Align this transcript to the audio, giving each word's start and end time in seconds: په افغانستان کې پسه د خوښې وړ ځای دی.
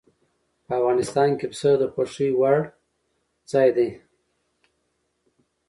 په 0.65 0.71
افغانستان 0.79 1.29
کې 1.37 1.45
پسه 1.51 1.71
د 1.81 1.83
خوښې 1.93 2.27
وړ 2.39 2.57
ځای 3.51 3.69
دی. 3.77 3.89